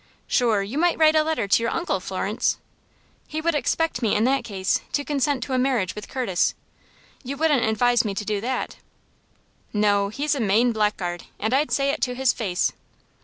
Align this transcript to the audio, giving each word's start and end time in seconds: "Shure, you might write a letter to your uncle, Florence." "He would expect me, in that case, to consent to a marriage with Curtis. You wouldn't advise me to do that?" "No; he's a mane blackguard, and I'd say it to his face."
"Shure, 0.25 0.63
you 0.63 0.79
might 0.79 0.97
write 0.97 1.15
a 1.15 1.21
letter 1.21 1.47
to 1.47 1.61
your 1.61 1.71
uncle, 1.71 1.99
Florence." 1.99 2.57
"He 3.27 3.39
would 3.39 3.53
expect 3.53 4.01
me, 4.01 4.15
in 4.15 4.23
that 4.23 4.43
case, 4.43 4.81
to 4.93 5.05
consent 5.05 5.43
to 5.43 5.53
a 5.53 5.59
marriage 5.59 5.93
with 5.93 6.07
Curtis. 6.09 6.55
You 7.23 7.37
wouldn't 7.37 7.63
advise 7.63 8.03
me 8.03 8.15
to 8.15 8.25
do 8.25 8.41
that?" 8.41 8.77
"No; 9.73 10.09
he's 10.09 10.33
a 10.33 10.39
mane 10.39 10.71
blackguard, 10.71 11.25
and 11.39 11.53
I'd 11.53 11.69
say 11.69 11.91
it 11.91 12.01
to 12.01 12.15
his 12.15 12.33
face." 12.33 12.71